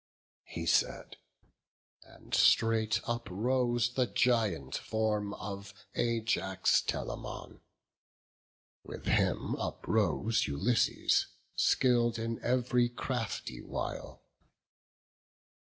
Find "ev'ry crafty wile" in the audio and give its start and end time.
12.43-14.23